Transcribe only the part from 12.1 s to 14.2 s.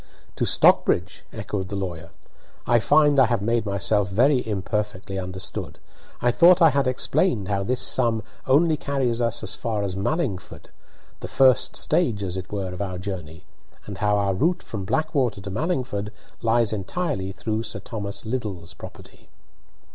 as it were, of our journey, and how